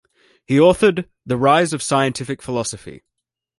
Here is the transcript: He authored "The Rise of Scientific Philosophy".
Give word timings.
He 0.47 0.55
authored 0.57 1.05
"The 1.27 1.37
Rise 1.37 1.73
of 1.73 1.83
Scientific 1.83 2.41
Philosophy". 2.41 3.03